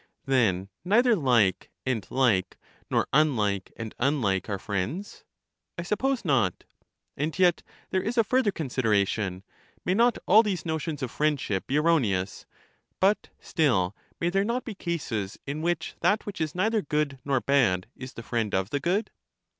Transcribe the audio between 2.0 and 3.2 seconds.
like nor